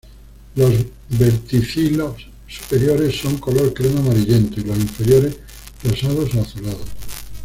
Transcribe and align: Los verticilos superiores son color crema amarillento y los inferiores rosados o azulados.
Los 0.55 0.71
verticilos 1.09 2.27
superiores 2.47 3.17
son 3.21 3.37
color 3.37 3.71
crema 3.71 3.99
amarillento 3.99 4.59
y 4.59 4.63
los 4.63 4.79
inferiores 4.79 5.37
rosados 5.83 6.33
o 6.33 6.41
azulados. 6.41 6.87